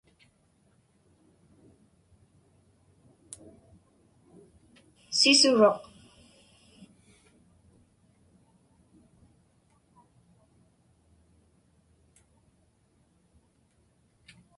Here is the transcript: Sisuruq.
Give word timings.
Sisuruq. 5.17 5.79